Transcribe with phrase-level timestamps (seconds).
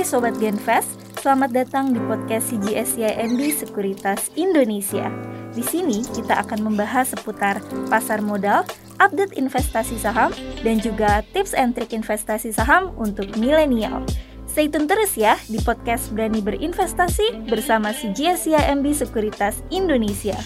[0.00, 5.12] Hai Sobat Genfest, selamat datang di podcast CGSCIMB Sekuritas Indonesia.
[5.52, 7.60] Di sini kita akan membahas seputar
[7.92, 8.64] pasar modal,
[8.96, 10.32] update investasi saham,
[10.64, 14.00] dan juga tips and trik investasi saham untuk milenial.
[14.48, 20.40] Stay tune terus ya di podcast Berani Berinvestasi bersama CGSCIMB Sekuritas Indonesia.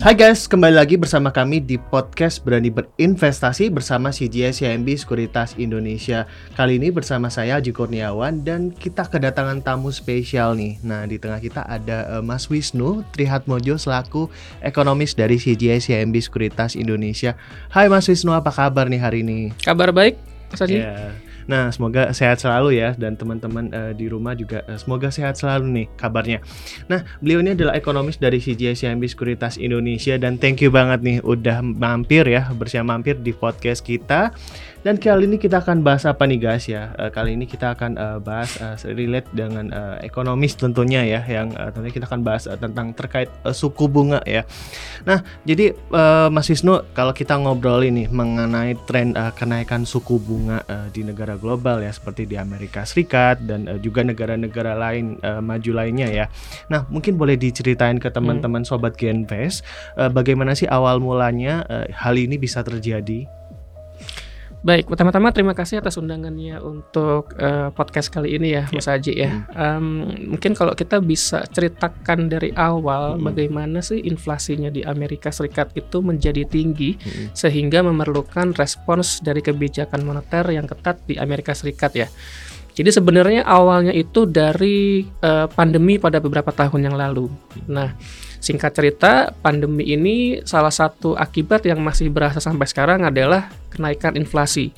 [0.00, 6.24] Hai guys, kembali lagi bersama kami di podcast Berani Berinvestasi bersama CGS YMB Sekuritas Indonesia.
[6.56, 10.80] Kali ini bersama saya Haji Kurniawan dan kita kedatangan tamu spesial nih.
[10.80, 14.32] Nah, di tengah kita ada uh, Mas Wisnu Trihatmojo selaku
[14.64, 17.36] ekonomis dari CGS YMB Sekuritas Indonesia.
[17.68, 19.52] Hai Mas Wisnu, apa kabar nih hari ini?
[19.60, 20.16] Kabar baik,
[20.48, 20.80] Mas Haji.
[20.80, 21.29] Yeah.
[21.50, 25.82] Nah, semoga sehat selalu ya dan teman-teman uh, di rumah juga uh, semoga sehat selalu
[25.82, 26.38] nih kabarnya.
[26.86, 31.18] Nah, beliau ini adalah ekonomis dari CGS CIMB Sekuritas Indonesia dan thank you banget nih
[31.26, 34.30] udah mampir ya bersama mampir di podcast kita.
[34.80, 36.96] Dan kali ini kita akan bahas apa nih guys ya?
[36.96, 41.52] Uh, kali ini kita akan uh, bahas uh, relate dengan uh, ekonomis tentunya ya, yang
[41.52, 44.48] uh, tentunya kita akan bahas uh, tentang terkait uh, suku bunga ya.
[45.04, 50.64] Nah, jadi uh, Mas Wisnu, kalau kita ngobrol ini mengenai tren uh, kenaikan suku bunga
[50.64, 55.44] uh, di negara global ya, seperti di Amerika Serikat dan uh, juga negara-negara lain uh,
[55.44, 56.24] maju lainnya ya.
[56.72, 58.70] Nah, mungkin boleh diceritain ke teman-teman hmm.
[58.72, 59.60] sobat Genvest,
[60.00, 63.28] uh, bagaimana sih awal mulanya uh, hal ini bisa terjadi?
[64.60, 68.76] Baik, pertama-tama terima kasih atas undangannya untuk uh, podcast kali ini ya, yeah.
[68.76, 69.30] Mas Haji ya.
[69.32, 69.44] Mm.
[69.56, 69.86] Um,
[70.36, 73.24] mungkin kalau kita bisa ceritakan dari awal mm.
[73.24, 77.32] bagaimana sih inflasinya di Amerika Serikat itu menjadi tinggi mm.
[77.32, 82.08] sehingga memerlukan respons dari kebijakan moneter yang ketat di Amerika Serikat ya.
[82.76, 87.32] Jadi sebenarnya awalnya itu dari uh, pandemi pada beberapa tahun yang lalu.
[87.64, 87.96] Nah,
[88.40, 89.12] Singkat cerita,
[89.44, 94.72] pandemi ini salah satu akibat yang masih berasa sampai sekarang adalah kenaikan inflasi.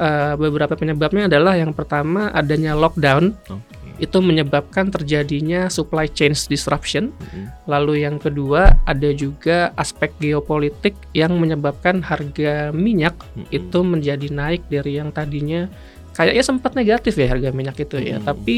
[0.00, 3.36] Uh, beberapa penyebabnya adalah yang pertama adanya lockdown.
[3.44, 4.06] Okay.
[4.08, 7.12] Itu menyebabkan terjadinya supply chain disruption.
[7.12, 7.44] Mm-hmm.
[7.68, 13.52] Lalu yang kedua ada juga aspek geopolitik yang menyebabkan harga minyak mm-hmm.
[13.52, 15.68] itu menjadi naik dari yang tadinya
[16.16, 18.16] kayaknya sempat negatif ya harga minyak itu ya.
[18.16, 18.24] Mm-hmm.
[18.24, 18.56] Tapi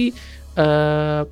[0.61, 1.27] uh,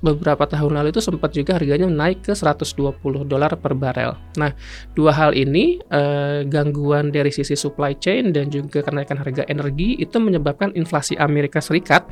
[0.00, 2.96] beberapa tahun lalu itu sempat juga harganya naik ke 120
[3.26, 4.12] dolar per barel.
[4.36, 4.52] Nah,
[4.92, 10.16] dua hal ini eh, gangguan dari sisi supply chain dan juga kenaikan harga energi itu
[10.20, 12.06] menyebabkan inflasi Amerika Serikat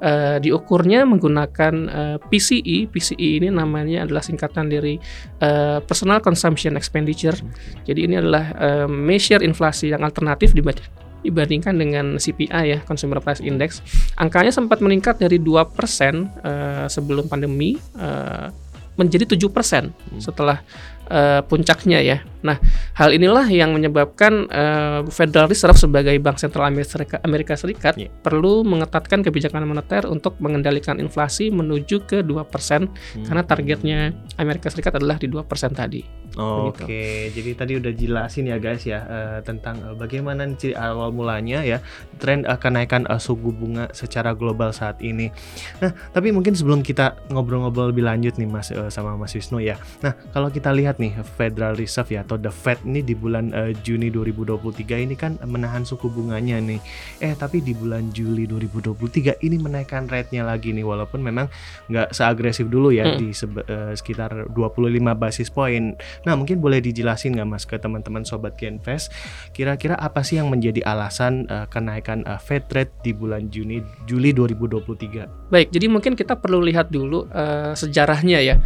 [0.00, 2.88] eh, diukurnya menggunakan eh, PCE.
[2.90, 4.96] PCE ini namanya adalah singkatan dari
[5.40, 7.36] eh, Personal Consumption Expenditure.
[7.84, 13.42] Jadi ini adalah eh, measure inflasi yang alternatif dibaca dibandingkan dengan CPI ya Consumer Price
[13.42, 13.82] Index
[14.16, 18.48] angkanya sempat meningkat dari 2% uh, eh, sebelum pandemi uh,
[18.96, 20.20] menjadi 7% hmm.
[20.24, 20.64] setelah
[21.10, 22.18] uh, puncaknya ya.
[22.46, 22.62] Nah,
[22.94, 28.06] hal inilah yang menyebabkan uh, Federal Reserve sebagai bank sentral Amerika, Amerika Serikat yeah.
[28.22, 33.26] perlu mengetatkan kebijakan moneter untuk mengendalikan inflasi menuju ke 2% hmm.
[33.26, 33.98] karena targetnya
[34.38, 35.42] Amerika Serikat adalah di 2%
[35.74, 36.26] tadi.
[36.36, 37.16] Oh, Oke, okay.
[37.32, 41.80] jadi tadi udah jelasin ya guys ya uh, tentang uh, bagaimana ciri awal mulanya ya
[42.20, 45.32] tren uh, kenaikan uh, suku bunga secara global saat ini.
[45.80, 49.80] Nah, tapi mungkin sebelum kita ngobrol-ngobrol lebih lanjut nih Mas uh, sama Mas Wisnu ya.
[50.04, 53.72] Nah, kalau kita lihat nih Federal Reserve ya atau The Fed ini di bulan uh,
[53.84, 56.80] Juni 2023 ini kan menahan suku bunganya nih.
[57.20, 61.46] Eh tapi di bulan Juli 2023 ini menaikkan rate-nya lagi nih walaupun memang
[61.88, 63.16] nggak seagresif dulu ya hmm.
[63.18, 65.96] di uh, sekitar 25 basis point.
[66.24, 69.12] Nah mungkin boleh dijelasin nggak mas ke teman-teman sobat Genvest
[69.52, 74.30] kira-kira apa sih yang menjadi alasan uh, kenaikan uh, Fed rate di bulan Juni Juli
[74.32, 75.52] 2023?
[75.52, 78.56] Baik, jadi mungkin kita perlu lihat dulu uh, sejarahnya ya.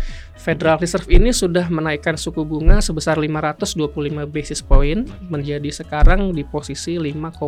[0.41, 7.00] Federal Reserve ini sudah menaikkan suku bunga sebesar 525 basis point menjadi sekarang di posisi
[7.00, 7.41] 5,5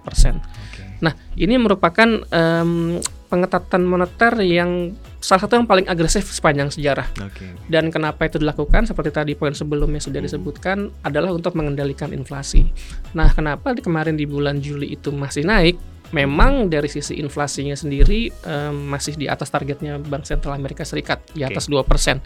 [0.00, 0.40] persen.
[0.40, 1.04] Okay.
[1.04, 2.96] Nah, ini merupakan um,
[3.28, 7.10] pengetatan moneter yang salah satu yang paling agresif sepanjang sejarah.
[7.12, 7.52] Okay.
[7.66, 8.86] Dan kenapa itu dilakukan?
[8.86, 10.28] Seperti tadi poin sebelumnya sudah hmm.
[10.30, 12.70] disebutkan adalah untuk mengendalikan inflasi.
[13.12, 15.76] Nah, kenapa di kemarin di bulan Juli itu masih naik?
[16.14, 21.42] Memang dari sisi inflasinya sendiri um, masih di atas targetnya Bank Sentral Amerika Serikat di
[21.42, 22.22] atas dua persen.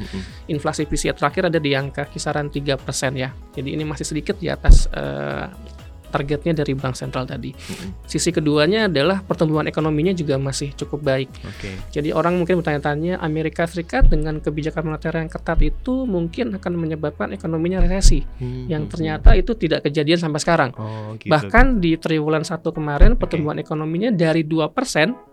[0.53, 3.33] Inflasi PCE terakhir ada di angka kisaran tiga persen ya.
[3.57, 5.49] Jadi ini masih sedikit di atas uh,
[6.11, 7.55] targetnya dari bank sentral tadi.
[8.05, 11.31] Sisi keduanya adalah pertumbuhan ekonominya juga masih cukup baik.
[11.57, 11.75] Okay.
[11.95, 17.31] Jadi orang mungkin bertanya-tanya Amerika Serikat dengan kebijakan moneter yang ketat itu mungkin akan menyebabkan
[17.31, 18.27] ekonominya resesi.
[18.27, 18.65] Mm-hmm.
[18.67, 20.71] Yang ternyata itu tidak kejadian sampai sekarang.
[20.75, 21.31] Oh, gitu.
[21.31, 23.65] Bahkan di triwulan satu kemarin pertumbuhan okay.
[23.65, 25.30] ekonominya dari 2%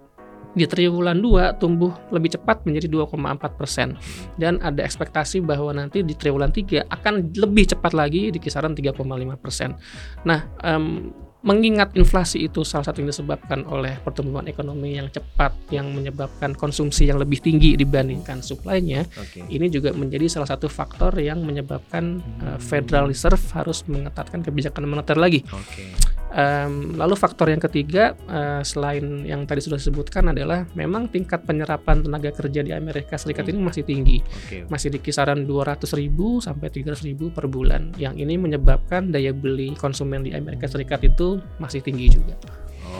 [0.57, 3.93] di triwulan 2 tumbuh lebih cepat menjadi 2,4 persen
[4.41, 8.97] dan ada ekspektasi bahwa nanti di triwulan 3 akan lebih cepat lagi di kisaran 3,5
[9.37, 9.77] persen.
[10.25, 11.13] Nah, um,
[11.45, 17.05] mengingat inflasi itu salah satu yang disebabkan oleh pertumbuhan ekonomi yang cepat yang menyebabkan konsumsi
[17.07, 19.45] yang lebih tinggi dibandingkan suplainya Oke.
[19.47, 25.15] ini juga menjadi salah satu faktor yang menyebabkan uh, Federal Reserve harus mengetatkan kebijakan moneter
[25.15, 25.45] lagi.
[25.53, 26.16] Oke.
[26.37, 32.05] Um, lalu faktor yang ketiga uh, selain yang tadi sudah disebutkan adalah memang tingkat penyerapan
[32.05, 34.69] tenaga kerja di Amerika Serikat ini masih tinggi, Oke.
[34.69, 35.97] masih di kisaran 200.000
[36.45, 37.89] sampai 300.000 per bulan.
[37.97, 42.37] Yang ini menyebabkan daya beli konsumen di Amerika Serikat itu masih tinggi juga.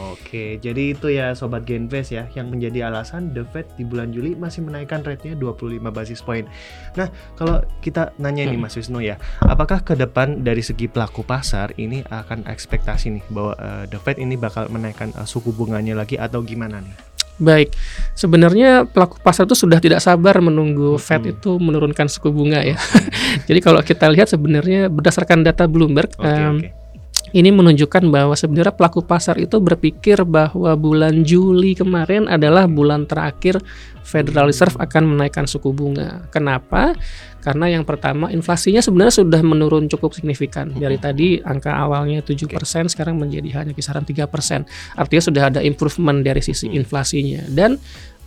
[0.08, 4.32] Oke, jadi itu ya sobat Genvest ya yang menjadi alasan The Fed di bulan Juli
[4.32, 6.48] masih menaikkan rate-nya 25 basis point.
[6.96, 11.76] Nah, kalau kita nanya nih Mas Wisnu ya, apakah ke depan dari segi pelaku pasar
[11.76, 16.16] ini akan ekspektasi nih bahwa eh, The Fed ini bakal menaikkan eh, suku bunganya lagi
[16.16, 16.94] atau gimana nih?
[17.38, 17.70] Baik,
[18.18, 21.02] sebenarnya pelaku pasar itu sudah tidak sabar menunggu Hmm.
[21.02, 22.74] Fed itu menurunkan suku bunga ya.
[23.48, 26.68] Jadi kalau kita lihat sebenarnya berdasarkan data Bloomberg, Oke, em, oke.
[27.36, 33.60] Ini menunjukkan bahwa sebenarnya pelaku pasar itu berpikir bahwa bulan Juli kemarin adalah bulan terakhir
[34.08, 36.24] Federal Reserve akan menaikkan suku bunga.
[36.32, 36.96] Kenapa?
[37.44, 40.72] Karena yang pertama inflasinya sebenarnya sudah menurun cukup signifikan.
[40.72, 42.48] Dari tadi angka awalnya 7%
[42.88, 44.64] sekarang menjadi hanya kisaran 3%.
[44.96, 47.76] Artinya sudah ada improvement dari sisi inflasinya dan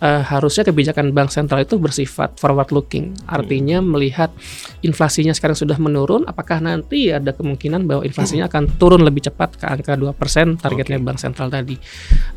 [0.02, 3.14] eh, harusnya kebijakan bank sentral itu bersifat forward looking.
[3.30, 4.34] Artinya melihat
[4.82, 9.64] inflasinya sekarang sudah menurun, apakah nanti ada kemungkinan bahwa inflasinya akan turun lebih cepat ke
[9.70, 11.06] angka 2% targetnya Oke.
[11.06, 11.78] bank sentral tadi.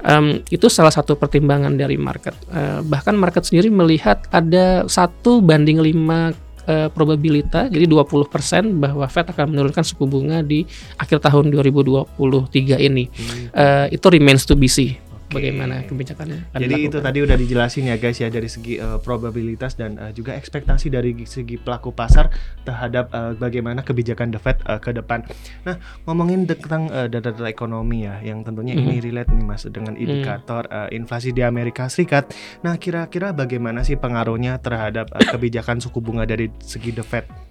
[0.06, 2.38] Em, itu salah satu pertimbangan dari market.
[2.54, 9.30] Eh, bahkan market sendiri melihat ada satu banding 5 eh, probabilita, jadi 20% bahwa Fed
[9.30, 10.66] akan menurunkan suku bunga di
[10.98, 13.06] akhir tahun 2023 ini.
[13.10, 14.98] Hmm, Eh, itu remains to be see.
[15.26, 16.54] Bagaimana kebijakannya?
[16.54, 17.06] akan Jadi itu dilakukan.
[17.06, 21.18] tadi udah dijelasin ya guys ya dari segi eh, probabilitas dan eh, juga ekspektasi dari
[21.26, 22.30] segi pelaku pasar
[22.62, 25.26] terhadap eh, bagaimana kebijakan The Fed eh, ke depan.
[25.66, 30.66] Nah ngomongin tentang eh, data-data ekonomi ya, yang tentunya ini relate nih mas dengan indikator
[30.70, 32.30] eh, inflasi di Amerika Serikat.
[32.62, 37.45] Nah kira-kira bagaimana sih pengaruhnya terhadap eh, kebijakan suku bunga dari segi The Fed?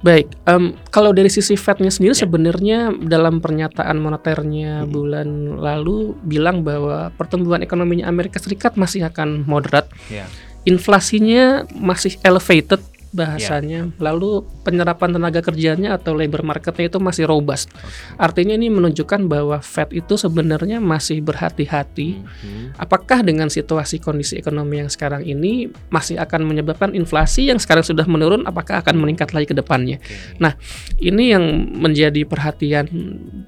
[0.00, 2.24] Baik, em, kalau dari sisi Fed-nya sendiri Ya.
[2.24, 4.88] sebenarnya dalam pernyataan moneternya Mhm.
[4.88, 5.28] bulan
[5.60, 10.24] lalu bilang bahwa pertumbuhan ekonominya Amerika Serikat masih akan moderat, Ya.
[10.64, 17.70] inflasinya masih elevated bahasanya, lalu penyerapan tenaga kerjanya atau labor marketnya itu masih robust.
[18.16, 22.78] Artinya ini menunjukkan bahwa Fed itu sebenarnya masih berhati-hati Mhm.
[22.80, 28.06] Apakah dengan situasi kondisi ekonomi yang sekarang ini masih akan menyebabkan inflasi yang sekarang sudah
[28.08, 30.00] menurun apakah akan meningkat lagi ke depannya?
[30.00, 30.40] Oke.
[30.40, 30.54] Nah,
[31.00, 31.44] Ini yang
[31.80, 32.84] menjadi perhatian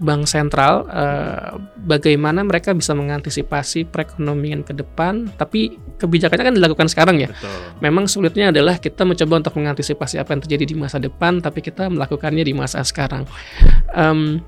[0.00, 7.20] bank sentral eh, bagaimana mereka bisa mengantisipasi perekonomian ke depan tapi kebijakannya kan dilakukan sekarang
[7.20, 7.28] ya.
[7.28, 7.52] Betul.
[7.84, 11.88] Memang sulitnya adalah kita mencoba untuk mengantisipasi apa yang terjadi di masa depan, tapi kita
[11.88, 13.24] melakukannya di masa sekarang.
[13.92, 14.40] Em,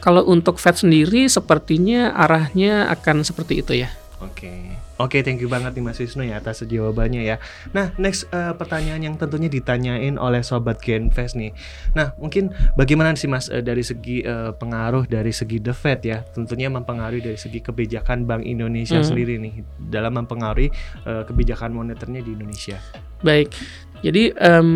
[0.00, 3.92] kalau untuk Fed sendiri, sepertinya arahnya akan seperti itu ya.
[4.20, 4.52] Oke,
[5.00, 7.40] oke, thank you banget nih Mas Wisnu ya atas jawabannya ya.
[7.72, 11.56] Nah, next eh, pertanyaan yang tentunya ditanyain oleh sobat Genfest nih.
[11.96, 16.20] Nah, mungkin bagaimana sih Mas eh, dari segi eh, pengaruh dari segi The Fed ya,
[16.20, 19.08] tentunya mempengaruhi dari segi kebijakan Bank Indonesia Hmm.
[19.08, 20.68] sendiri nih dalam mempengaruhi
[21.08, 22.76] eh, kebijakan moneternya di Indonesia.
[23.24, 23.56] Baik,
[24.00, 24.68] jadi em,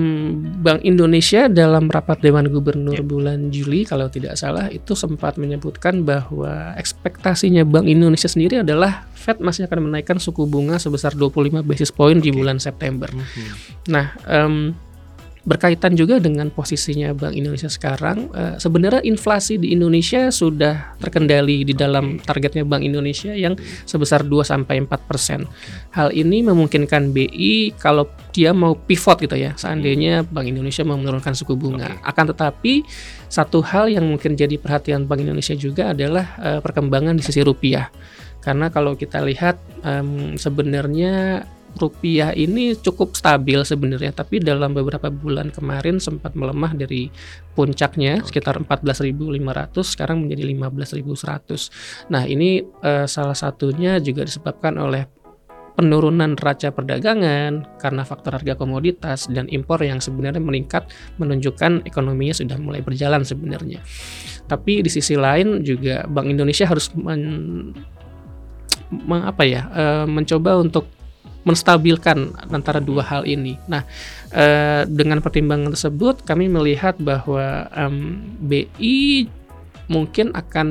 [0.61, 3.05] Bank Indonesia dalam rapat Dewan Gubernur Ya.
[3.05, 9.40] bulan Juli kalau tidak salah itu sempat menyebutkan bahwa ekspektasinya Bank Indonesia sendiri adalah Fed
[9.40, 12.45] masih akan menaikkan suku bunga sebesar 25 basis point di Oke.
[12.45, 13.09] bulan September.
[13.09, 13.52] Mhm.
[13.88, 14.76] Nah, em,
[15.44, 21.76] berkaitan juga dengan posisinya Bank Indonesia sekarang, eh, sebenarnya inflasi di Indonesia sudah terkendali di
[21.76, 23.52] dalam targetnya Bank Indonesia yang
[23.84, 25.44] sebesar 2 sampai 4 persen.
[25.92, 31.36] Hal ini memungkinkan BI kalau dia mau pivot gitu ya, seandainya Bank Indonesia mau menurunkan
[31.36, 32.00] suku bunga.
[32.00, 32.80] Akan tetapi
[33.28, 37.92] satu hal yang mungkin jadi perhatian Bank Indonesia juga adalah eh, perkembangan di sisi rupiah.
[38.44, 45.50] Karena kalau kita lihat em, sebenarnya rupiah ini cukup stabil sebenarnya, tapi dalam beberapa bulan
[45.50, 47.11] kemarin sempat melemah dari
[47.54, 48.31] puncaknya Oke.
[48.31, 52.11] sekitar 14.500 sekarang menjadi 15.100.
[52.14, 55.07] Nah, ini eh, salah satunya juga disebabkan oleh
[55.75, 60.87] penurunan neraca perdagangan karena faktor harga komoditas dan impor yang sebenarnya meningkat
[61.19, 63.83] menunjukkan ekonominya sudah mulai berjalan sebenarnya.
[64.47, 67.75] Tapi di sisi lain juga Bank Indonesia harus men,
[68.95, 70.87] me- apa ya eh, mencoba untuk
[71.44, 73.60] menstabilkan antara dua hal ini.
[73.68, 73.84] Nah,
[74.32, 79.28] eh, dengan pertimbangan tersebut kami melihat bahwa em, BI
[79.88, 80.68] mungkin akan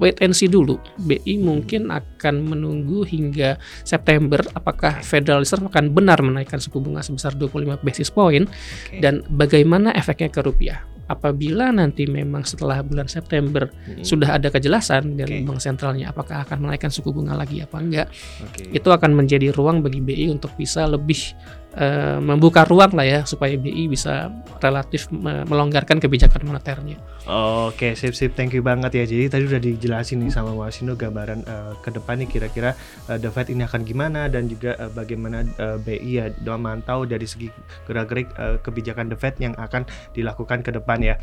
[0.00, 0.80] wait and see dulu.
[0.96, 7.36] BI mungkin akan menunggu hingga September apakah Federal Reserve akan benar menaikkan suku bunga sebesar
[7.36, 9.04] 25 basis point Oke.
[9.04, 10.95] dan bagaimana efeknya ke rupiah.
[11.06, 14.02] Apabila nanti memang setelah bulan September Hmm.
[14.02, 18.08] sudah ada kejelasan dari bank sentralnya apakah akan menaikkan suku bunga lagi apa enggak
[18.42, 18.74] Oke.
[18.74, 21.34] itu akan menjadi ruang bagi BI untuk bisa lebih
[21.76, 26.96] eh, membuka ruang lah ya supaya BI bisa relatif me- melonggarkan kebijakan moneternya.
[27.26, 29.04] Oke, sip sip, thank you banget ya.
[29.04, 32.72] Jadi tadi udah dijelasin nih sama Wasino gambaran eh, ke depan nih kira-kira
[33.10, 37.26] eh, The Fed ini akan gimana dan juga eh, bagaimana eh, BI ya memantau dari
[37.28, 37.52] segi
[37.84, 41.18] gerak-gerik eh, kebijakan The Fed yang akan dilakukan ke depan ya.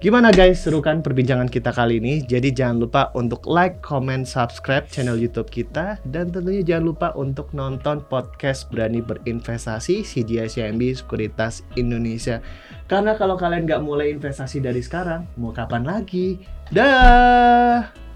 [0.00, 2.24] Gimana guys, seru kan perbincangan kita kali ini?
[2.24, 7.52] Jadi jangan lupa untuk like, comment, subscribe channel YouTube kita dan tentunya jangan lupa untuk
[7.52, 12.40] nonton podcast Berani Berinvestasi CGI CIMB Sekuritas Indonesia.
[12.88, 16.40] Karena kalau kalian nggak mulai investasi dari sekarang, mau kapan lagi?
[16.72, 18.09] Dah.